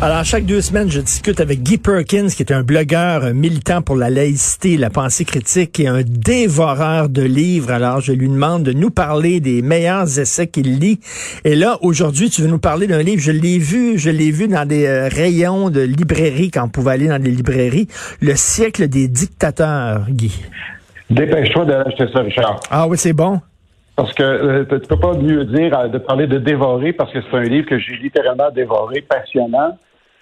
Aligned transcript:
Alors, 0.00 0.24
chaque 0.24 0.46
deux 0.46 0.60
semaines, 0.60 0.90
je 0.90 1.00
discute 1.00 1.40
avec 1.40 1.62
Guy 1.62 1.78
Perkins, 1.78 2.26
qui 2.26 2.42
est 2.42 2.52
un 2.52 2.62
blogueur 2.62 3.24
un 3.24 3.32
militant 3.32 3.82
pour 3.82 3.94
la 3.94 4.10
laïcité, 4.10 4.76
la 4.76 4.90
pensée 4.90 5.24
critique 5.24 5.78
et 5.78 5.86
un 5.86 6.02
dévoreur 6.04 7.08
de 7.08 7.22
livres. 7.22 7.70
Alors, 7.70 8.00
je 8.00 8.12
lui 8.12 8.28
demande 8.28 8.64
de 8.64 8.72
nous 8.72 8.90
parler 8.90 9.38
des 9.38 9.62
meilleurs 9.62 10.18
essais 10.18 10.48
qu'il 10.48 10.78
lit. 10.78 10.98
Et 11.44 11.54
là, 11.54 11.78
aujourd'hui, 11.82 12.30
tu 12.30 12.42
veux 12.42 12.48
nous 12.48 12.58
parler 12.58 12.88
d'un 12.88 13.02
livre, 13.02 13.22
je 13.22 13.30
l'ai 13.30 13.58
vu, 13.58 13.96
je 13.96 14.10
l'ai 14.10 14.32
vu 14.32 14.48
dans 14.48 14.66
des 14.66 14.86
euh, 14.86 15.08
rayons 15.08 15.70
de 15.70 15.80
librairie, 15.80 16.50
quand 16.50 16.64
on 16.64 16.68
pouvait 16.68 16.92
aller 16.92 17.08
dans 17.08 17.22
des 17.22 17.30
librairies, 17.30 17.86
Le 18.20 18.34
siècle 18.34 18.88
des 18.88 19.06
dictateurs, 19.06 20.06
Guy. 20.08 20.32
Dépêche-toi 21.10 21.64
de 21.64 21.72
l'acheter 21.72 22.06
ça, 22.12 22.20
Richard. 22.20 22.60
Ah 22.70 22.88
oui, 22.88 22.98
c'est 22.98 23.12
bon? 23.12 23.40
Parce 23.96 24.14
que 24.14 24.22
euh, 24.22 24.64
tu 24.64 24.88
peux 24.88 24.98
pas 24.98 25.14
mieux 25.14 25.44
dire 25.44 25.78
euh, 25.78 25.88
de 25.88 25.98
parler 25.98 26.26
de 26.26 26.38
dévorer 26.38 26.92
parce 26.92 27.12
que 27.12 27.18
c'est 27.20 27.36
un 27.36 27.42
livre 27.42 27.66
que 27.66 27.78
j'ai 27.78 27.96
littéralement 27.96 28.50
dévoré, 28.50 29.02
passionnant. 29.02 29.76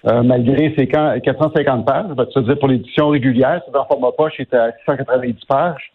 Euh, 0.07 0.23
malgré 0.23 0.73
ses 0.75 0.87
450 0.87 1.85
pages, 1.85 2.05
je 2.09 2.15
vais 2.15 2.25
te 2.25 2.39
dire 2.39 2.59
pour 2.59 2.67
l'édition 2.67 3.09
régulière, 3.09 3.61
c'est 3.65 3.71
dans 3.71 3.85
format 3.85 4.11
poche, 4.11 4.33
c'était 4.35 4.57
à 4.57 4.71
690 4.85 5.45
pages. 5.47 5.91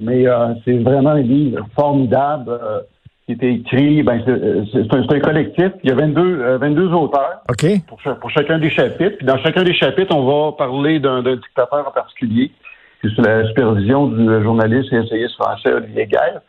Mais 0.00 0.26
euh, 0.26 0.54
c'est 0.64 0.78
vraiment 0.78 1.10
un 1.10 1.22
livre 1.22 1.64
formidable 1.74 2.58
qui 3.26 3.32
était 3.32 3.54
écrit. 3.54 4.02
Ben, 4.02 4.22
c'est 4.26 4.92
un, 4.92 5.02
un, 5.08 5.20
collectif. 5.20 5.72
Il 5.84 5.90
y 5.90 5.92
a 5.92 5.96
22, 5.96 6.56
22 6.58 6.92
auteurs 6.92 7.42
OK. 7.48 7.64
pour, 7.86 7.98
pour, 8.16 8.30
chacun 8.30 8.58
des 8.58 8.70
chapitres. 8.70 9.16
Puis 9.18 9.26
dans 9.26 9.38
chacun 9.38 9.62
des 9.62 9.74
chapitres, 9.74 10.14
on 10.14 10.26
va 10.26 10.52
parler 10.52 10.98
d'un 10.98 11.22
dictateur 11.22 11.86
en 11.88 11.92
particulier. 11.92 12.50
C'est 13.00 13.10
sous 13.10 13.22
la 13.22 13.46
supervision 13.46 14.08
du 14.08 14.42
journaliste 14.42 14.92
et 14.92 14.96
essayiste 14.96 15.34
français 15.36 15.72
Olivier 15.72 16.06
Guerre. 16.06 16.40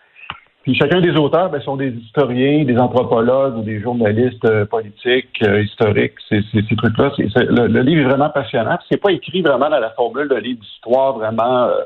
Chacun 0.75 1.01
des 1.01 1.11
auteurs 1.11 1.49
ben, 1.49 1.61
sont 1.61 1.77
des 1.77 1.89
historiens, 1.89 2.63
des 2.63 2.77
anthropologues 2.77 3.57
ou 3.57 3.61
des 3.61 3.79
journalistes 3.79 4.43
euh, 4.45 4.65
politiques, 4.65 5.41
euh, 5.43 5.63
historiques, 5.63 6.15
ces, 6.27 6.41
trucs-là. 6.77 7.11
Le, 7.17 7.81
livre 7.81 8.01
est 8.01 8.09
vraiment 8.09 8.29
passionnant. 8.29 8.77
C'est 8.89 9.01
pas 9.01 9.11
écrit 9.11 9.41
vraiment 9.41 9.69
dans 9.69 9.79
la 9.79 9.91
formule 9.91 10.27
de 10.27 10.35
livre 10.35 10.59
d'histoire 10.59 11.17
vraiment 11.17 11.63
euh, 11.65 11.81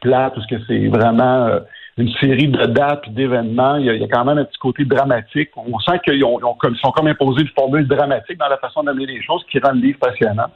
plate, 0.00 0.34
parce 0.34 0.46
que 0.46 0.56
c'est 0.66 0.88
vraiment 0.88 1.46
euh, 1.46 1.60
une 1.96 2.12
série 2.14 2.48
de 2.48 2.66
dates 2.66 3.04
et 3.08 3.10
d'événements. 3.10 3.76
Il, 3.76 3.86
y 3.86 4.04
a 4.04 4.08
quand 4.08 4.24
même 4.24 4.38
un 4.38 4.44
petit 4.44 4.58
côté 4.58 4.84
dramatique. 4.84 5.50
On 5.56 5.78
sent 5.80 5.98
qu'ils 6.04 6.22
ont, 6.24 6.38
ils 6.38 6.78
sont 6.78 6.90
comme 6.90 7.06
imposés 7.06 7.42
une 7.42 7.48
formule 7.48 7.86
dramatique 7.88 8.38
dans 8.38 8.48
la 8.48 8.58
façon 8.58 8.82
d'amener 8.82 9.06
les 9.06 9.22
choses 9.22 9.44
qui 9.50 9.58
rend 9.58 9.72
le 9.72 9.80
livre 9.80 9.98
passionnant. 9.98 10.48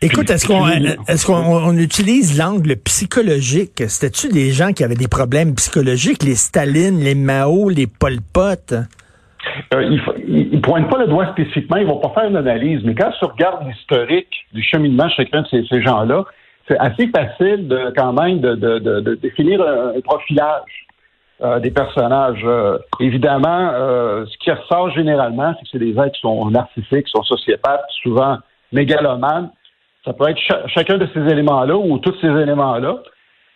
Écoute, 0.00 0.30
est-ce 0.30 0.46
qu'on 0.46 0.66
est-ce 0.68 1.26
qu'on 1.26 1.34
on 1.34 1.76
utilise 1.76 2.38
l'angle 2.38 2.76
psychologique? 2.76 3.82
C'était-tu 3.88 4.28
des 4.28 4.50
gens 4.50 4.72
qui 4.72 4.84
avaient 4.84 4.94
des 4.94 5.08
problèmes 5.08 5.54
psychologiques, 5.56 6.22
les 6.22 6.36
Staline, 6.36 7.00
les 7.00 7.16
Mao, 7.16 7.68
les 7.68 7.88
Pol 7.88 8.18
Pot? 8.32 8.74
Euh, 9.74 9.82
ils 9.82 10.50
ne 10.52 10.60
pointent 10.60 10.88
pas 10.88 10.98
le 10.98 11.08
doigt 11.08 11.32
spécifiquement, 11.32 11.78
ils 11.78 11.86
vont 11.86 11.98
pas 11.98 12.10
faire 12.10 12.30
une 12.30 12.36
analyse, 12.36 12.80
mais 12.84 12.94
quand 12.94 13.10
tu 13.18 13.24
regardes 13.24 13.66
l'historique 13.66 14.32
du 14.52 14.62
cheminement 14.62 15.06
de 15.06 15.12
chacun 15.12 15.42
de 15.42 15.48
ces, 15.48 15.64
ces 15.68 15.82
gens-là, 15.82 16.24
c'est 16.68 16.78
assez 16.78 17.08
facile 17.08 17.66
de 17.66 17.92
quand 17.96 18.12
même 18.12 18.40
de, 18.40 18.54
de, 18.54 18.78
de, 18.78 19.00
de 19.00 19.14
définir 19.16 19.60
un, 19.62 19.96
un 19.96 20.00
profilage 20.00 20.86
euh, 21.42 21.58
des 21.58 21.70
personnages. 21.72 22.42
Euh, 22.44 22.78
évidemment, 23.00 23.70
euh, 23.72 24.26
ce 24.26 24.38
qui 24.38 24.50
ressort 24.52 24.90
généralement, 24.90 25.54
c'est 25.54 25.64
que 25.64 25.70
c'est 25.72 25.78
des 25.78 25.98
êtres 25.98 26.12
qui 26.12 26.20
sont 26.20 26.50
narcissiques, 26.50 27.06
qui 27.06 27.12
sont 27.12 27.24
sociopathes, 27.24 27.80
souvent 28.02 28.38
mégalomanes, 28.70 29.50
ça 30.08 30.14
peut 30.14 30.28
être 30.28 30.38
ch 30.38 30.58
chacun 30.68 30.96
de 30.96 31.06
ces 31.12 31.20
éléments-là 31.20 31.76
ou 31.76 31.98
tous 31.98 32.14
ces 32.20 32.28
éléments-là. 32.28 32.96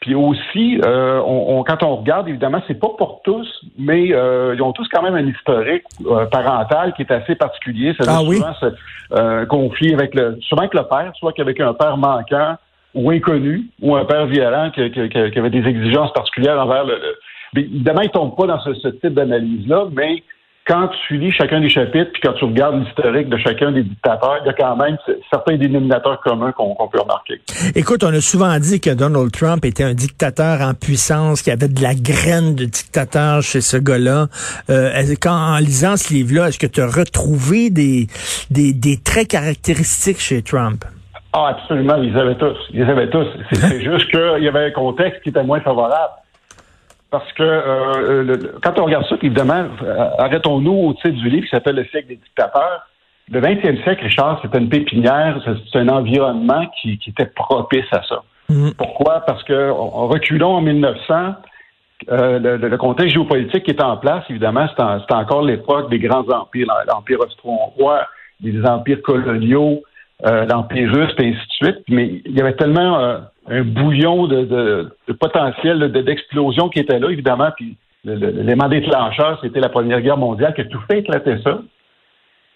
Puis 0.01 0.15
aussi, 0.15 0.81
euh, 0.85 1.21
on, 1.25 1.59
on, 1.59 1.63
quand 1.63 1.83
on 1.85 1.97
regarde, 1.97 2.29
évidemment, 2.29 2.61
c'est 2.67 2.79
pas 2.79 2.91
pour 2.99 3.23
tous, 3.23 3.49
mais 3.79 4.13
euh, 4.13 4.53
ils 4.55 4.61
ont 4.61 4.73
tous 4.73 4.87
quand 4.93 5.01
même 5.01 5.15
un 5.15 5.27
historique 5.27 5.85
euh, 6.05 6.27
parental 6.27 6.93
qui 6.95 7.03
est 7.03 7.13
assez 7.13 7.37
particulier. 7.37 7.95
Ça 7.99 8.05
ah, 8.09 8.23
oui? 8.27 8.37
souvent 8.37 8.53
ce 8.61 9.45
conflit 9.47 9.95
avec 9.95 10.15
le, 10.15 10.39
souvent 10.43 10.63
avec 10.63 10.75
le 10.75 10.83
père, 10.83 11.13
soit 11.19 11.33
qu'avec 11.33 11.61
un 11.61 11.73
père 11.73 11.97
manquant 11.97 12.57
ou 12.95 13.11
inconnu, 13.11 13.69
ou 13.81 13.97
un 13.97 14.05
père 14.05 14.27
violent 14.27 14.71
qui, 14.75 14.91
qui, 14.91 15.09
qui 15.09 15.39
avait 15.39 15.51
des 15.51 15.67
exigences 15.67 16.13
particulières 16.13 16.59
envers 16.59 16.85
le. 16.85 16.95
le... 16.95 17.19
Mais 17.55 17.63
évidemment, 17.63 18.03
ils 18.03 18.11
tombent 18.11 18.37
pas 18.37 18.47
dans 18.47 18.61
ce, 18.61 18.75
ce 18.75 18.89
type 18.89 19.15
d'analyse-là, 19.15 19.87
mais 19.93 20.23
quand 20.67 20.91
tu 21.07 21.17
lis 21.17 21.33
chacun 21.33 21.61
des 21.61 21.69
chapitres, 21.69 22.11
puis 22.13 22.23
quand 22.23 22.35
tu 22.35 22.45
regardes 22.45 22.83
l'historique 22.85 23.29
de 23.29 23.37
chacun 23.37 23.73
des 23.73 23.83
dictateurs, 23.83 24.39
il 24.43 24.47
y 24.47 24.51
a 24.51 24.53
quand 24.53 24.77
même 24.77 24.97
certains 25.29 25.57
dénominateurs 25.57 26.21
communs 26.21 26.53
qu'on 26.53 26.75
qu 26.75 26.91
peut 26.93 27.01
remarquer. 27.01 27.41
Écoute, 27.75 28.05
on 28.05 28.13
a 28.15 28.21
souvent 28.21 28.57
dit 28.59 28.81
que 28.81 28.91
Donald 28.91 29.33
Trump 29.33 29.65
était 29.65 29.85
un 29.85 29.95
dictateur 29.95 30.61
en 30.61 30.75
puissance, 30.75 31.43
qu'il 31.43 31.53
y 31.53 31.55
avait 31.55 31.69
de 31.69 31.83
la 31.83 31.95
graine 31.95 32.55
de 32.55 32.65
dictateur 32.65 33.43
chez 33.43 33.61
ce 33.61 33.77
gars-là. 33.77 34.29
Euh, 34.71 35.03
quand, 35.21 35.35
en 35.35 35.59
lisant 35.59 35.97
ce 35.97 36.15
livre-là, 36.15 36.49
est-ce 36.49 36.59
que 36.59 36.67
tu 36.67 36.81
as 36.81 36.87
retrouvé 36.87 37.71
des, 37.71 38.07
des, 38.51 38.73
des 38.73 38.99
traits 38.99 39.29
caractéristiques 39.29 40.21
chez 40.21 40.43
Trump? 40.43 40.85
Ah, 41.33 41.57
absolument, 41.57 41.97
ils 41.97 42.17
avaient 42.17 42.37
tous. 42.37 42.57
Ils 42.73 42.83
avaient 42.83 43.11
tous. 43.11 43.27
C'est 43.53 43.81
juste 43.83 44.11
qu'il 44.11 44.45
y 44.45 44.49
avait 44.49 44.67
un 44.67 44.71
contexte 44.71 45.23
qui 45.23 45.31
était 45.31 45.43
moins 45.43 45.61
favorable. 45.61 46.13
Parce 47.13 47.31
que 47.35 47.43
euh, 47.43 48.23
le, 48.23 48.55
quand 48.63 48.79
on 48.81 48.87
regarde 48.87 49.05
ça, 49.07 49.17
évidemment, 49.23 49.67
euh, 49.83 50.09
arrêtons-nous 50.19 50.73
au 50.73 50.95
titre 50.95 51.11
du 51.11 51.29
livre 51.29 51.45
qui 51.45 51.51
s'appelle 51.51 51.77
Le 51.77 51.85
siècle 51.85 52.09
des 52.09 52.17
dictateurs. 52.17 52.89
Le 53.31 53.39
20e 53.39 53.83
siècle, 53.83 54.05
Richard, 54.05 54.41
c'était 54.41 54.57
une 54.57 54.71
pépinière, 54.71 55.39
c'est 55.71 55.79
un 55.79 55.89
environnement 55.91 56.67
qui, 56.81 56.97
qui, 56.97 57.11
était 57.11 57.27
propice 57.27 57.85
à 57.93 58.03
ça. 58.09 58.23
Mmh. 58.49 58.71
Pourquoi? 58.79 59.21
Parce 59.27 59.43
que 59.45 59.71
en 59.71 60.09
reculons 60.09 60.55
en 60.55 60.63
1900, 60.63 61.35
euh, 62.11 62.39
le, 62.39 62.57
le, 62.57 62.77
contexte 62.79 63.13
géopolitique 63.13 63.65
qui 63.65 63.73
est 63.73 63.83
en 63.83 63.99
place, 63.99 64.25
évidemment, 64.31 64.67
c'est 64.75 65.15
encore 65.15 65.43
l'époque 65.43 65.91
des 65.91 65.99
grands 65.99 66.27
empires, 66.31 66.67
l'empire 66.89 67.21
austro-hongrois, 67.21 68.07
des 68.41 68.65
empires 68.65 69.03
coloniaux, 69.03 69.83
euh, 70.25 70.47
l'empire 70.47 70.91
russe, 70.93 71.13
et 71.19 71.29
ainsi 71.29 71.37
de 71.37 71.67
suite. 71.67 71.85
Mais 71.89 72.23
il 72.25 72.37
y 72.37 72.41
avait 72.41 72.55
tellement 72.55 72.99
euh, 72.99 73.19
un 73.49 73.63
bouillon 73.63 74.27
de, 74.27 74.45
de, 74.45 74.97
de 75.09 75.13
potentiel 75.13 75.91
d'explosion 75.91 76.69
qui 76.69 76.79
était 76.81 76.99
là, 76.99 77.11
évidemment. 77.11 77.51
Puis 77.57 77.77
l'élément 78.05 78.69
déclencheur, 78.69 79.39
c'était 79.43 79.61
la 79.61 79.69
Première 79.69 80.01
Guerre 80.01 80.17
mondiale 80.17 80.55
qui 80.55 80.63
a 80.63 80.65
tout 80.65 80.81
fait 80.91 81.01
éclater 81.01 81.37
ça. 81.43 81.61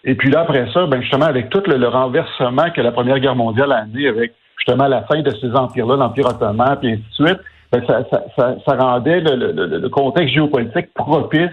Et 0.03 0.15
puis 0.15 0.29
là, 0.29 0.41
après 0.41 0.67
ça, 0.73 0.85
ben 0.85 1.01
justement, 1.01 1.25
avec 1.25 1.49
tout 1.49 1.63
le, 1.67 1.87
renversement 1.87 2.69
que 2.73 2.81
la 2.81 2.91
Première 2.91 3.19
Guerre 3.19 3.35
mondiale 3.35 3.71
a 3.71 3.79
amené, 3.79 4.07
avec 4.07 4.33
justement 4.57 4.87
la 4.87 5.03
fin 5.03 5.21
de 5.21 5.31
ces 5.41 5.53
empires-là, 5.53 5.97
l'Empire 5.97 6.27
ottoman, 6.27 6.77
puis 6.79 6.93
ainsi 6.93 7.03
de 7.19 7.27
suite, 7.27 7.39
ben 7.71 7.83
ça, 7.85 8.03
ça, 8.37 8.55
ça, 8.65 8.75
rendait 8.77 9.19
le, 9.19 9.35
le, 9.35 9.79
le, 9.79 9.89
contexte 9.89 10.33
géopolitique 10.33 10.93
propice 10.93 11.51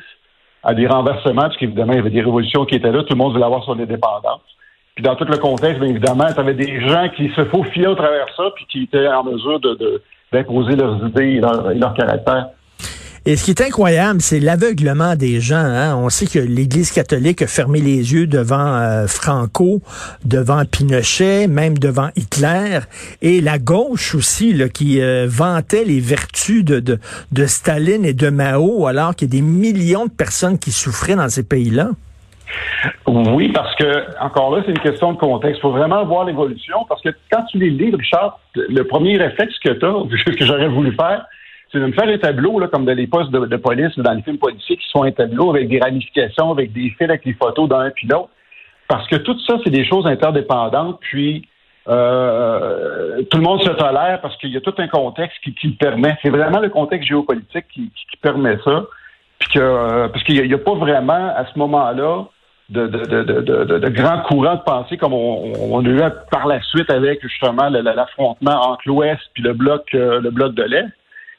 à 0.63 0.75
des 0.75 0.87
renversements, 0.87 1.43
parce 1.43 1.57
qu'évidemment, 1.57 1.93
il 1.93 1.97
y 1.97 2.01
avait 2.01 2.11
des 2.11 2.21
révolutions 2.21 2.65
qui 2.65 2.77
étaient 2.77 2.93
là, 2.93 3.03
tout 3.03 3.15
le 3.15 3.19
monde 3.19 3.33
voulait 3.33 3.45
avoir 3.45 3.65
son 3.65 3.79
indépendance. 3.79 4.41
Puis 4.95 5.03
dans 5.03 5.17
tout 5.17 5.25
le 5.25 5.39
contexte, 5.39 5.81
bien 5.81 5.91
évidemment, 5.91 6.27
tu 6.33 6.39
avais 6.39 6.55
des 6.55 6.81
gens 6.89 7.09
qui 7.17 7.29
se 7.35 7.45
faufilaient 7.47 7.89
au 7.89 7.97
travers 7.97 8.27
ça, 8.37 8.45
puis 8.55 8.65
qui 8.69 8.83
étaient 8.85 9.09
en 9.09 9.25
mesure 9.25 9.59
de, 9.59 10.01
d'imposer 10.33 10.77
leurs 10.77 11.05
idées 11.07 11.25
et 11.25 11.41
leur, 11.41 11.71
et 11.71 11.75
leur 11.75 11.95
caractère. 11.95 12.51
Et 13.27 13.37
ce 13.37 13.45
qui 13.45 13.53
est 13.53 13.63
incroyable, 13.63 14.21
c'est 14.21 14.39
l'aveuglement 14.39 15.17
des 15.17 15.41
gens. 15.41 15.57
Hein? 15.57 15.97
On 15.97 16.11
sait 16.11 16.27
que 16.27 16.39
l'Église 16.39 16.93
catholique 16.93 17.41
a 17.41 17.47
fermé 17.47 17.81
les 17.81 18.13
yeux 18.13 18.27
devant 18.27 18.77
euh, 18.77 19.07
Franco, 19.07 19.81
devant 20.27 20.63
Pinochet, 20.67 21.47
même 21.47 21.79
devant 21.79 22.11
Hitler, 22.17 22.81
et 23.23 23.41
la 23.41 23.59
gauche 23.59 24.15
aussi, 24.15 24.53
là, 24.53 24.69
qui 24.69 25.01
euh, 25.01 25.27
vantait 25.27 25.85
les 25.85 26.01
vertus 26.01 26.67
de, 26.67 26.81
de, 26.81 26.99
de 27.33 27.47
Staline 27.47 28.05
et 28.05 28.13
de 28.13 28.29
Mao, 28.29 28.87
alors 28.87 29.17
qu'il 29.17 29.29
y 29.29 29.39
a 29.39 29.41
des 29.41 29.47
millions 29.47 30.05
de 30.05 30.13
personnes 30.13 30.59
qui 30.59 30.71
souffraient 30.71 31.17
dans 31.17 31.31
ces 31.31 31.45
pays-là. 31.45 31.93
Oui, 33.07 33.49
parce 33.49 33.75
que, 33.77 34.05
encore 34.21 34.55
là, 34.55 34.63
c'est 34.65 34.73
une 34.73 34.79
question 34.79 35.13
de 35.13 35.19
contexte. 35.19 35.59
Il 35.59 35.63
faut 35.63 35.71
vraiment 35.71 36.05
voir 36.05 36.25
l'évolution, 36.25 36.85
parce 36.89 37.01
que 37.03 37.11
quand 37.31 37.43
tu 37.45 37.59
les 37.59 37.71
lis, 37.71 37.95
Richard, 37.95 38.39
le 38.55 38.83
premier 38.83 39.17
réflexe 39.17 39.59
que 39.59 39.71
tu 39.71 39.85
as, 39.85 40.33
que 40.39 40.45
j'aurais 40.45 40.69
voulu 40.69 40.95
faire, 40.95 41.25
c'est 41.73 41.79
de 41.81 41.87
me 41.87 41.93
faire 41.93 42.09
un 42.09 42.19
tableau, 42.19 42.59
là, 42.61 42.69
comme 42.69 42.85
dans 42.85 42.97
les 42.97 43.07
postes 43.07 43.31
de, 43.31 43.57
police 43.57 43.97
ou 43.97 44.03
dans 44.03 44.13
les 44.13 44.23
films 44.23 44.39
policiers, 44.39 44.77
qui 44.77 44.89
sont 44.89 45.03
un 45.03 45.13
tableau 45.13 45.51
avec 45.51 45.69
des 45.69 45.81
ramifications, 45.81 46.53
avec 46.53 46.73
des 46.73 46.91
fils, 46.91 47.09
avec 47.09 47.25
les 47.25 47.35
photos 47.35 47.69
d'un 47.69 47.91
puis 47.91 48.07
l'autre. 48.07 48.31
Parce 48.89 49.09
que 49.09 49.17
tout 49.17 49.39
ça, 49.47 49.59
c'est 49.65 49.71
des 49.71 49.85
choses 49.85 50.07
interdépendantes, 50.07 50.99
puis 51.01 51.47
Euh, 51.87 53.23
tout 53.31 53.37
le 53.37 53.43
monde 53.43 53.63
se 53.63 53.69
tolère 53.69 54.19
parce 54.23 54.37
qu'il 54.39 54.51
y 54.51 54.57
a 54.57 54.61
tout 54.61 54.75
un 54.79 54.89
contexte 54.89 55.37
qui, 55.43 55.55
qui 55.55 55.69
le 55.69 55.75
permet. 55.75 56.17
C'est 56.23 56.31
vraiment 56.31 56.61
le 56.61 56.71
contexte 56.71 57.07
géopolitique 57.07 57.67
qui, 57.69 57.91
qui 57.91 58.17
permet 58.23 58.57
ça. 58.65 58.87
Puis 59.39 59.49
que, 59.51 59.59
euh, 59.59 60.09
parce 60.09 60.25
qu'il 60.25 60.43
n'y 60.43 60.55
a, 60.55 60.59
pas 60.59 60.75
vraiment 60.75 61.33
à 61.37 61.45
ce 61.45 61.59
moment-là 61.59 62.25
de, 62.71 62.87
de, 62.87 63.23
de, 63.23 63.43
de, 63.43 63.79
de 63.79 63.89
grands 63.91 64.23
courants 64.23 64.57
de 64.57 64.63
pensée 64.63 64.97
comme 64.97 65.13
on, 65.13 65.53
on, 65.71 65.85
a 65.85 65.89
eu 65.89 66.01
par 66.31 66.47
la 66.47 66.63
suite 66.63 66.91
avec 66.91 67.21
justement 67.21 67.69
l'affrontement 67.69 68.71
entre 68.71 68.83
l'Ouest 68.87 69.21
puis 69.35 69.43
le 69.43 69.53
bloc 69.53 69.83
euh, 69.95 70.21
le 70.21 70.31
bloc 70.31 70.55
de 70.55 70.63
l'Est. 70.63 70.87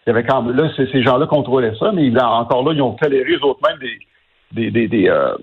Il 0.05 0.09
y 0.09 0.11
avait 0.11 0.23
quand 0.23 0.43
là, 0.43 0.69
ces 0.75 1.01
gens-là 1.01 1.25
contrôlaient 1.25 1.73
ça, 1.79 1.91
mais 1.91 2.15
encore 2.21 2.63
là, 2.63 2.73
ils 2.73 2.81
ont 2.81 2.91
toléré 2.91 3.33
eux 3.33 3.43
autres 3.43 3.59
même 3.67 3.79
des 3.79 3.99
des, 4.51 4.69
des, 4.69 4.87
des, 4.87 5.09
euh, 5.09 5.35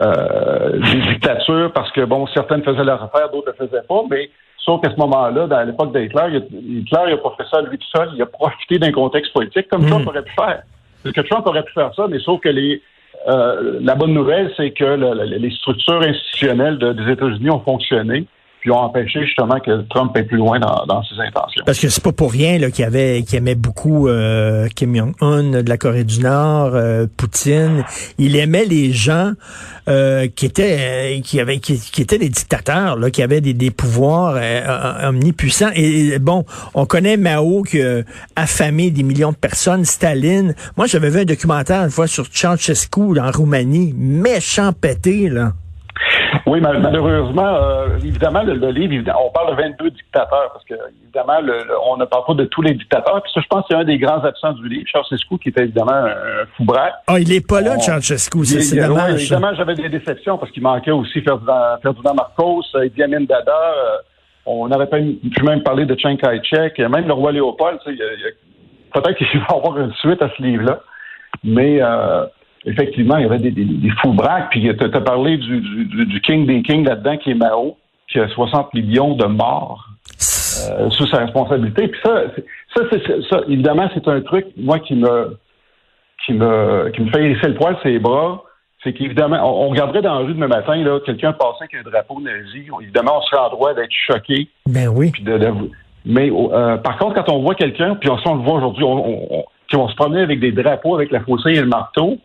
euh, 0.00 0.78
des 0.78 1.00
dictatures 1.12 1.70
parce 1.72 1.92
que 1.92 2.00
bon, 2.04 2.26
certaines 2.28 2.62
faisaient 2.62 2.84
leur 2.84 3.02
affaire, 3.02 3.30
d'autres 3.30 3.52
ne 3.52 3.60
le 3.60 3.68
faisaient 3.68 3.86
pas, 3.86 4.02
mais 4.10 4.30
sauf 4.56 4.80
qu'à 4.80 4.90
ce 4.90 4.96
moment-là, 4.96 5.46
dans 5.46 5.62
l'époque 5.64 5.94
d'Hitler, 5.94 6.40
Hitler 6.50 7.00
il 7.08 7.12
a 7.12 7.16
pas 7.18 7.34
fait 7.36 7.46
ça 7.50 7.60
lui 7.60 7.76
tout 7.76 7.88
seul, 7.94 8.08
il 8.14 8.22
a 8.22 8.26
profité 8.26 8.78
d'un 8.78 8.92
contexte 8.92 9.34
politique 9.34 9.68
comme 9.68 9.84
Trump 9.84 10.06
aurait 10.06 10.22
pu 10.22 10.32
faire. 10.32 10.62
Parce 11.02 11.14
que 11.14 11.20
Trump 11.20 11.46
aurait 11.46 11.62
pu 11.62 11.72
faire 11.74 11.94
ça, 11.94 12.06
mais 12.08 12.18
sauf 12.20 12.40
que 12.40 12.48
les 12.48 12.80
la 13.26 13.94
bonne 13.94 14.14
nouvelle, 14.14 14.52
c'est 14.56 14.70
que 14.70 14.84
les 15.24 15.50
structures 15.50 16.02
institutionnelles 16.02 16.78
des 16.78 17.12
États-Unis 17.12 17.50
ont 17.50 17.60
fonctionné 17.60 18.26
puis 18.60 18.70
ont 18.70 18.78
empêché 18.78 19.24
justement 19.24 19.58
que 19.58 19.82
Trump 19.88 20.12
aille 20.14 20.26
plus 20.26 20.36
loin 20.36 20.60
dans, 20.60 21.02
ses 21.02 21.20
intentions. 21.20 21.62
Parce 21.64 21.78
que 21.78 21.88
c'est 21.88 22.02
pas 22.02 22.12
pour 22.12 22.30
rien 22.30 22.58
qu'il 22.70 22.84
avait 22.84 23.22
qui 23.26 23.36
aimait 23.36 23.54
beaucoup 23.54 24.08
euh, 24.08 24.68
Kim 24.74 24.94
Jong-un 24.94 25.62
de 25.62 25.68
la 25.68 25.78
Corée 25.78 26.04
du 26.04 26.20
Nord, 26.20 26.72
euh, 26.74 27.06
Poutine. 27.16 27.84
Il 28.18 28.36
aimait 28.36 28.66
les 28.66 28.92
gens 28.92 29.32
euh, 29.88 30.28
qui 30.28 30.46
étaient 30.46 31.20
qui 31.24 31.40
avaient 31.40 31.58
qui, 31.58 31.80
étaient 31.98 32.18
des 32.18 32.28
dictateurs, 32.28 32.96
là, 32.96 33.10
qui 33.10 33.22
avaient 33.22 33.40
des, 33.40 33.54
des 33.54 33.70
pouvoirs 33.70 34.38
omnipuissants. 35.02 35.70
Et, 35.74 36.18
bon, 36.18 36.44
on 36.74 36.84
connaît 36.84 37.16
Mao 37.16 37.62
qui 37.62 37.80
a 37.80 38.02
affamé 38.36 38.90
des 38.90 39.02
millions 39.02 39.32
de 39.32 39.36
personnes. 39.36 39.84
Staline. 39.84 40.54
Moi, 40.76 40.86
j'avais 40.86 41.10
vu 41.10 41.20
un 41.20 41.24
documentaire 41.24 41.82
une 41.82 41.90
fois 41.90 42.06
sur 42.06 42.26
Ceausescu 42.26 43.18
en 43.18 43.30
Roumanie, 43.30 43.94
méchant 43.96 44.72
pété 44.72 45.28
là. 45.28 45.52
Oui, 46.46 46.60
malheureusement, 46.60 47.46
euh, 47.46 47.96
évidemment, 47.98 48.42
le, 48.42 48.70
livre, 48.70 49.12
on 49.20 49.30
parle 49.30 49.56
de 49.56 49.62
22 49.62 49.90
dictateurs, 49.90 50.50
parce 50.52 50.64
que, 50.64 50.74
évidemment, 51.04 51.38
on 51.86 51.96
ne 51.96 52.04
parle 52.04 52.24
pas 52.26 52.34
de 52.34 52.44
tous 52.44 52.62
les 52.62 52.74
dictateurs. 52.74 53.22
Puis 53.22 53.32
ça, 53.34 53.40
je 53.40 53.46
pense 53.48 53.62
que 53.62 53.66
c'est 53.70 53.76
un 53.76 53.84
des 53.84 53.98
grands 53.98 54.22
absents 54.24 54.52
du 54.52 54.68
livre, 54.68 54.86
Ceausescu, 54.92 55.38
qui 55.38 55.50
était 55.50 55.62
évidemment 55.62 55.92
un 55.92 56.46
fou 56.56 56.64
braque. 56.64 56.94
Ah, 57.06 57.18
il 57.18 57.28
n'est 57.28 57.40
pas 57.40 57.60
là, 57.60 57.78
Ceausescu, 57.78 58.44
c'est 58.44 58.76
dommage. 58.80 59.20
évidemment, 59.20 59.54
j'avais 59.54 59.74
des 59.74 59.88
déceptions, 59.88 60.38
parce 60.38 60.50
qu'il 60.52 60.62
manquait 60.62 60.90
aussi 60.90 61.20
Ferdinand, 61.20 61.78
Ferdinand 61.82 62.14
Marcos, 62.14 62.62
Idi 62.82 63.02
Amin 63.02 63.22
Dada. 63.22 63.52
Euh, 63.52 63.96
on 64.46 64.70
avait 64.72 64.86
pu 64.86 65.42
même 65.42 65.62
parler 65.62 65.84
de 65.84 65.96
Chiang 65.98 66.16
Kai-shek, 66.16 66.78
même 66.78 67.06
le 67.06 67.12
roi 67.12 67.32
Léopold. 67.32 67.78
Peut-être 67.84 69.14
qu'il 69.14 69.26
va 69.40 69.46
y 69.50 69.56
avoir 69.56 69.78
une 69.78 69.92
suite 69.94 70.22
à 70.22 70.30
ce 70.36 70.42
livre-là. 70.42 70.80
Mais... 71.44 71.80
Euh, 71.80 72.26
effectivement, 72.64 73.16
il 73.16 73.22
y 73.22 73.26
avait 73.26 73.38
des, 73.38 73.50
des, 73.50 73.64
des 73.64 73.90
fous 74.00 74.12
braques. 74.12 74.50
Puis 74.50 74.62
tu 74.62 74.84
as, 74.84 75.00
parlé 75.00 75.36
du, 75.38 75.60
du, 75.60 76.06
du, 76.06 76.20
King 76.20 76.46
des 76.46 76.62
Kings 76.62 76.86
là-dedans, 76.86 77.16
qui 77.16 77.30
est 77.30 77.34
Mao, 77.34 77.76
qui 78.08 78.18
a 78.18 78.28
60 78.28 78.74
millions 78.74 79.14
de 79.14 79.26
morts 79.26 79.86
euh, 80.70 80.90
sous 80.90 81.06
sa 81.06 81.18
responsabilité. 81.18 81.88
Puis 81.88 82.00
ça, 82.04 82.24
ça, 83.28 83.40
évidemment, 83.48 83.88
c'est 83.94 84.06
un 84.08 84.20
truc, 84.20 84.46
moi, 84.56 84.78
qui 84.78 84.94
me 84.94 85.36
qui 86.26 86.34
me 86.34 86.90
qui 86.90 87.02
me 87.02 87.10
fait 87.10 87.24
hérisser 87.24 87.48
le 87.48 87.54
poil 87.54 87.76
ses 87.82 87.98
bras. 87.98 88.44
C'est 88.82 88.94
qu'évidemment, 88.94 89.36
on, 89.42 89.68
regarderait 89.68 90.00
dans 90.00 90.20
la 90.20 90.24
rue 90.24 90.32
demain 90.32 90.48
matin, 90.48 90.74
là, 90.76 91.00
quelqu'un 91.04 91.32
passait 91.34 91.64
avec 91.64 91.74
un 91.74 91.90
drapeau 91.90 92.18
nazi. 92.18 92.66
Évidemment, 92.80 93.18
on 93.18 93.22
serait 93.22 93.42
en 93.42 93.50
droit 93.50 93.74
d'être 93.74 93.92
choqué. 94.06 94.48
Ben 94.66 94.88
oui. 94.88 95.10
Puis 95.10 95.22
de, 95.22 95.38
mais 96.06 96.30
euh, 96.30 96.78
par 96.78 96.96
contre, 96.96 97.14
quand 97.14 97.30
on 97.30 97.42
voit 97.42 97.54
quelqu'un, 97.54 97.94
puis 97.96 98.08
on, 98.08 98.16
on 98.24 98.34
le 98.36 98.42
voit 98.42 98.54
aujourd'hui, 98.54 98.84
on, 98.84 99.34
on, 99.34 99.44
on, 99.74 99.88
se 99.88 99.94
promenait 99.96 100.22
avec 100.22 100.40
des 100.40 100.52
drapeaux, 100.52 100.94
avec 100.94 101.10
la 101.10 101.20
faucille 101.20 101.56
et 101.56 101.60
le 101.60 101.66
marteau, 101.66 102.18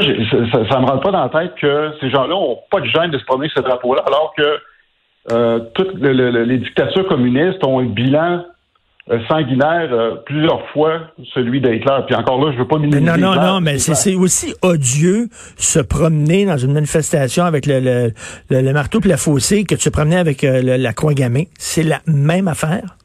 ça, 0.00 0.38
ça, 0.52 0.68
ça, 0.70 0.80
me 0.80 0.86
rentre 0.86 1.00
pas 1.00 1.10
dans 1.10 1.22
la 1.22 1.28
tête 1.28 1.54
que 1.60 1.92
ces 2.00 2.10
gens-là 2.10 2.34
ont 2.34 2.58
pas 2.70 2.80
de 2.80 2.86
gêne 2.86 3.10
de 3.10 3.18
se 3.18 3.24
promener 3.24 3.46
avec 3.46 3.56
ce 3.56 3.62
drapeau-là, 3.62 4.02
alors 4.06 4.32
que 4.36 4.58
euh, 5.30 5.60
toutes 5.74 5.94
les 6.00 6.58
dictatures 6.58 7.06
communistes 7.06 7.64
ont 7.64 7.78
un 7.78 7.84
bilan 7.84 8.44
euh, 9.10 9.18
sanguinaire 9.28 9.88
euh, 9.92 10.16
plusieurs 10.26 10.68
fois 10.70 11.00
celui 11.34 11.60
d'Hitler. 11.60 11.98
Puis 12.06 12.16
encore 12.16 12.44
là, 12.44 12.52
je 12.52 12.58
veux 12.58 12.66
pas 12.66 12.78
minimiser. 12.78 13.00
Non, 13.00 13.16
non, 13.16 13.40
non, 13.40 13.60
mais 13.60 13.78
c'est 13.78 14.14
aussi 14.14 14.54
odieux 14.62 15.28
se 15.56 15.78
promener 15.78 16.44
dans 16.44 16.56
une 16.56 16.72
manifestation 16.72 17.44
avec 17.44 17.66
le, 17.66 17.80
le, 17.80 18.12
le, 18.50 18.72
marteau 18.72 19.00
et 19.04 19.08
la 19.08 19.16
fossée 19.16 19.64
que 19.64 19.74
de 19.74 19.80
se 19.80 19.90
promener 19.90 20.16
avec 20.16 20.42
la 20.42 20.92
croix 20.92 21.14
gammée. 21.14 21.48
C'est 21.58 21.84
la 21.84 22.00
même 22.06 22.48
affaire. 22.48 22.96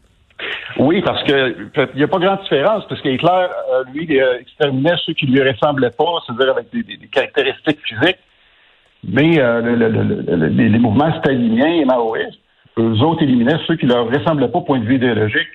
Oui, 0.79 1.01
parce 1.01 1.23
que 1.23 1.55
il 1.93 1.97
n'y 1.97 2.03
a 2.03 2.07
pas 2.07 2.19
grande 2.19 2.41
différence, 2.41 2.83
parce 2.87 3.01
que 3.01 3.09
Hitler, 3.09 3.47
euh, 3.73 3.83
lui, 3.93 4.21
euh, 4.21 4.39
exterminait 4.39 4.95
ceux 5.05 5.13
qui 5.13 5.25
lui 5.25 5.41
ressemblaient 5.41 5.91
pas, 5.91 6.23
c'est-à-dire 6.25 6.51
avec 6.51 6.67
des, 6.71 7.07
caractéristiques 7.11 7.79
physiques. 7.83 8.19
Mais 9.07 9.39
euh, 9.39 9.61
les, 10.37 10.79
mouvements 10.79 11.17
staliniens 11.19 11.81
et 11.81 11.85
maoïstes, 11.85 12.39
eux 12.77 12.99
autres 13.01 13.23
éliminaient 13.23 13.59
ceux 13.65 13.75
qui 13.75 13.85
leur 13.85 14.07
ressemblaient 14.07 14.49
pas 14.49 14.59
au 14.59 14.63
point 14.63 14.79
de 14.79 14.85
vue 14.85 14.95
idéologique. 14.95 15.47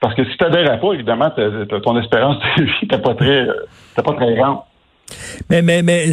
Parce 0.00 0.14
que 0.14 0.24
si 0.24 0.36
tu 0.36 0.44
n'adhères 0.44 0.78
pas, 0.78 0.92
évidemment, 0.92 1.30
ton 1.30 1.98
espérance 1.98 2.36
de 2.58 2.64
vie 2.64 2.72
n'était 2.82 2.98
pas 2.98 3.14
très, 3.14 3.46
pas 3.96 4.12
très 4.12 4.34
grande. 4.34 4.58
Mais, 5.48 5.62
mais, 5.62 5.82
mais 5.82 6.06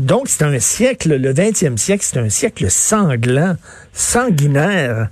donc, 0.00 0.26
c'est 0.26 0.44
un 0.44 0.58
siècle, 0.58 1.16
le 1.16 1.32
20e 1.32 1.76
siècle, 1.76 2.02
c'est 2.02 2.18
un 2.18 2.28
siècle 2.28 2.68
sanglant, 2.68 3.54
sanguinaire. 3.92 5.08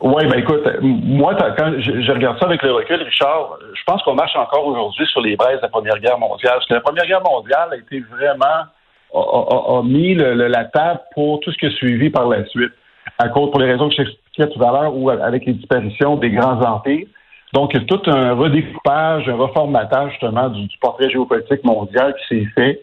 Oui, 0.00 0.26
ben 0.26 0.38
écoute, 0.38 0.62
moi, 0.80 1.34
quand 1.56 1.72
je, 1.78 2.12
regarde 2.12 2.38
ça 2.38 2.46
avec 2.46 2.62
le 2.62 2.72
recul, 2.72 3.02
Richard, 3.02 3.58
je 3.74 3.82
pense 3.84 4.02
qu'on 4.02 4.14
marche 4.14 4.36
encore 4.36 4.66
aujourd'hui 4.66 5.06
sur 5.06 5.20
les 5.20 5.34
braises 5.36 5.56
de 5.56 5.62
la 5.62 5.68
Première 5.68 5.98
Guerre 5.98 6.18
mondiale. 6.18 6.54
Parce 6.54 6.66
que 6.66 6.74
la 6.74 6.80
Première 6.80 7.06
Guerre 7.06 7.22
mondiale 7.22 7.68
a 7.72 7.76
été 7.76 8.00
vraiment 8.00 8.66
a, 9.14 9.82
mis 9.82 10.14
la 10.14 10.64
table 10.66 11.00
pour 11.14 11.40
tout 11.40 11.50
ce 11.50 11.58
qui 11.58 11.66
a 11.66 11.70
suivi 11.70 12.10
par 12.10 12.28
la 12.28 12.44
suite, 12.46 12.72
à 13.18 13.28
cause 13.28 13.50
pour 13.50 13.60
les 13.60 13.70
raisons 13.72 13.88
que 13.88 13.94
j'expliquais 13.96 14.48
tout 14.48 14.62
à 14.62 14.70
l'heure, 14.70 14.94
ou 14.94 15.10
avec 15.10 15.46
les 15.46 15.54
disparitions 15.54 16.16
des 16.16 16.30
grands 16.30 16.60
empires. 16.60 17.06
Donc, 17.52 17.72
tout 17.86 18.02
un 18.06 18.34
redécoupage, 18.34 19.28
un 19.28 19.36
reformatage 19.36 20.12
justement 20.12 20.48
du, 20.48 20.68
portrait 20.80 21.10
géopolitique 21.10 21.64
mondial 21.64 22.14
qui 22.14 22.36
s'est 22.36 22.48
fait, 22.54 22.82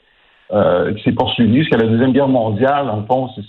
euh, 0.52 0.94
qui 0.96 1.04
s'est 1.04 1.12
poursuivi 1.12 1.60
jusqu'à 1.60 1.78
la 1.78 1.86
Deuxième 1.86 2.14
Guerre 2.14 2.28
mondiale. 2.28 2.90
En 2.90 3.06
fond, 3.06 3.30
c'est 3.36 3.44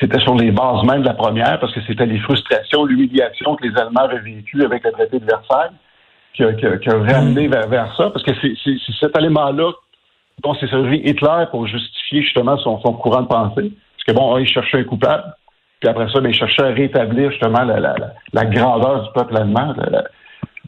c'était 0.00 0.20
sur 0.20 0.34
les 0.34 0.50
bases 0.50 0.84
même 0.84 1.02
de 1.02 1.06
la 1.06 1.14
première, 1.14 1.58
parce 1.58 1.72
que 1.72 1.80
c'était 1.86 2.06
les 2.06 2.18
frustrations, 2.18 2.84
l'humiliation 2.84 3.56
que 3.56 3.66
les 3.66 3.76
Allemands 3.76 4.02
avaient 4.02 4.20
vécues 4.20 4.64
avec 4.64 4.84
le 4.84 4.92
traité 4.92 5.18
de 5.18 5.24
Versailles 5.24 5.70
qui 6.34 6.42
a, 6.42 6.52
qui 6.52 6.90
ramené 6.90 7.48
vers, 7.48 7.68
vers, 7.68 7.94
ça, 7.96 8.10
parce 8.10 8.24
que 8.24 8.32
c'est 8.42 8.76
cet 9.00 9.16
élément-là 9.16 9.72
dont 10.42 10.54
s'est 10.54 10.66
servi 10.66 10.98
Hitler 10.98 11.44
pour 11.50 11.66
justifier 11.66 12.22
justement 12.22 12.58
son, 12.58 12.80
son, 12.80 12.92
courant 12.94 13.22
de 13.22 13.28
pensée. 13.28 13.72
Parce 13.96 14.04
que 14.06 14.12
bon, 14.12 14.36
il 14.38 14.46
cherchait 14.46 14.78
un 14.78 14.84
coupable, 14.84 15.24
puis 15.80 15.88
après 15.88 16.08
ça, 16.12 16.20
ben, 16.20 16.30
il 16.30 16.34
cherchait 16.34 16.62
à 16.62 16.70
rétablir 16.70 17.30
justement 17.30 17.62
la, 17.62 17.78
la, 17.78 17.94
la 18.32 18.44
grandeur 18.46 19.04
du 19.04 19.12
peuple 19.12 19.36
allemand. 19.36 19.74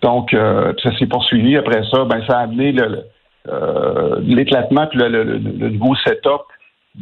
donc, 0.03 0.33
euh, 0.35 0.73
ça 0.83 0.97
s'est 0.97 1.07
poursuivi. 1.07 1.57
Après 1.57 1.83
ça, 1.91 2.05
ben, 2.05 2.23
ça 2.29 2.38
a 2.38 2.43
amené 2.43 2.75
euh, 3.49 4.21
l'éclatement, 4.23 4.87
puis 4.87 4.99
le, 4.99 5.09
le, 5.09 5.69
nouveau 5.71 5.95
setup 5.97 6.43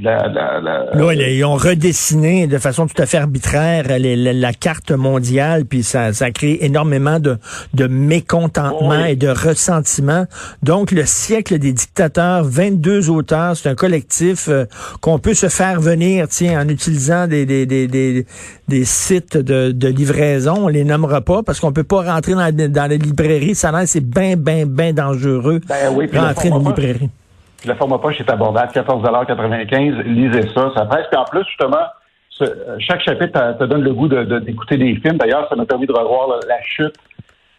la, 0.00 0.28
Là, 0.28 1.12
ils 1.14 1.44
ont 1.44 1.54
redessiné 1.54 2.46
de 2.46 2.58
façon 2.58 2.86
tout 2.86 3.00
à 3.00 3.06
fait 3.06 3.18
arbitraire 3.18 3.84
la, 3.88 4.52
carte 4.52 4.90
mondiale, 4.90 5.66
puis 5.66 5.82
ça, 5.82 6.12
ça 6.12 6.26
a 6.26 6.30
créé 6.30 6.64
énormément 6.64 7.20
de, 7.20 7.38
de 7.74 7.86
mécontentement 7.86 9.04
et 9.04 9.14
de 9.14 9.28
ressentiment. 9.28 10.26
Donc, 10.62 10.90
le 10.90 11.04
siècle 11.04 11.58
des 11.58 11.72
dictateurs, 11.72 12.44
22 12.44 13.10
auteurs, 13.10 13.56
c'est 13.56 13.68
un 13.68 13.74
collectif 13.74 14.48
euh, 14.48 14.64
qu'on 15.00 15.18
peut 15.18 15.34
se 15.34 15.48
faire 15.48 15.80
venir, 15.80 16.26
tiens, 16.28 16.60
en 16.60 16.68
utilisant 16.68 17.28
des, 17.28 17.46
des, 17.46 17.66
des, 17.66 17.86
des, 17.86 18.26
des 18.68 18.84
sites 18.84 19.36
de, 19.36 19.70
de, 19.70 19.88
livraison. 19.88 20.64
On 20.64 20.68
les 20.68 20.84
nommera 20.84 21.20
pas 21.20 21.42
parce 21.42 21.60
qu'on 21.60 21.72
peut 21.72 21.84
pas 21.84 22.02
rentrer 22.02 22.32
dans, 22.32 22.52
dans 22.52 22.90
les 22.90 22.98
librairies. 22.98 23.54
Ça 23.54 23.70
là, 23.70 23.86
c'est 23.86 24.04
bien, 24.04 24.36
bien, 24.36 24.66
bien 24.66 24.92
dangereux. 24.92 25.60
Ben 25.68 25.92
oui, 25.94 26.08
rentrer 26.12 26.50
dans 26.50 26.60
une 26.60 27.10
librairie 27.64 27.68
la 27.68 27.74
forme 27.74 28.00
poche 28.00 28.20
est 28.20 28.30
abordable, 28.30 28.72
14,95 28.72 30.02
Lisez 30.02 30.48
ça, 30.54 30.70
ça 30.76 30.84
presse. 30.84 31.06
Puis 31.10 31.18
en 31.18 31.24
plus, 31.24 31.44
justement, 31.44 31.86
chaque 32.78 33.02
chapitre 33.02 33.56
te, 33.58 33.64
donne 33.64 33.82
le 33.82 33.92
goût 33.92 34.08
d'écouter 34.08 34.76
des 34.76 34.96
films. 34.96 35.18
D'ailleurs, 35.18 35.48
ça 35.48 35.56
m'a 35.56 35.64
permis 35.64 35.86
de 35.86 35.92
revoir 35.92 36.40
la, 36.48 36.62
chute, 36.62 36.94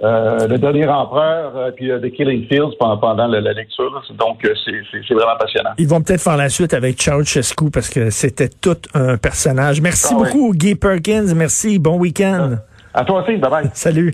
euh, 0.04 0.48
le 0.48 0.58
dernier 0.58 0.88
empereur, 0.88 1.54
euh, 1.56 1.72
puis 1.72 1.90
euh, 1.90 2.00
The 2.00 2.12
Killing 2.12 2.48
Fields 2.48 2.76
pendant, 2.80 3.28
la, 3.28 3.54
lecture. 3.54 4.04
Donc, 4.18 4.42
c'est 4.44 5.14
vraiment 5.14 5.38
passionnant. 5.40 5.72
Ils 5.78 5.88
vont 5.88 6.02
peut-être 6.02 6.22
faire 6.22 6.38
la 6.38 6.50
suite 6.50 6.74
avec 6.74 7.02
Ceausescu 7.02 7.70
parce 7.72 7.90
que 7.90 8.10
c'était 8.10 8.50
tout 8.50 8.78
un 8.94 9.18
personnage. 9.18 9.82
Merci 9.82 10.14
ah 10.14 10.24
beaucoup, 10.24 10.52
Guy 10.54 10.76
Perkins. 10.76 11.34
Merci. 11.36 11.80
Bon 11.80 11.98
week-end. 11.98 12.58
À 12.94 13.04
toi 13.06 13.22
aussi. 13.22 13.38
Bye 13.38 13.50
bye. 13.50 13.70
Salut. 13.74 14.14